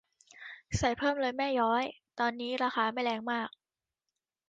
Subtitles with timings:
[0.77, 1.83] ใส่เพิ่มเลยแม่ย้อย
[2.19, 3.49] ตอนนี้ราคาไม่แรงมาก